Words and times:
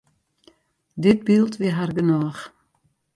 Dit 1.03 1.19
byld 1.27 1.53
wie 1.59 1.73
har 1.77 1.91
genôch. 1.97 2.41